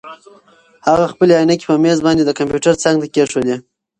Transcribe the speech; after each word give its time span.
هغه 0.87 1.05
خپلې 1.13 1.33
عینکې 1.39 1.65
په 1.69 1.75
مېز 1.83 1.99
باندې 2.07 2.23
د 2.25 2.31
کمپیوټر 2.39 2.73
څنګ 2.83 2.95
ته 3.01 3.07
کېښودې. 3.13 3.55